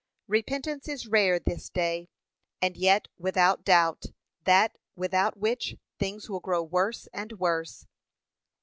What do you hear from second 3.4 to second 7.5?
doubt, that without which, things will grow worse and